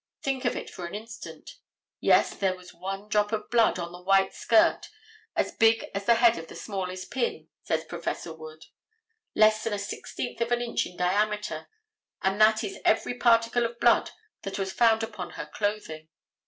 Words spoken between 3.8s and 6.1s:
the white skirt as big as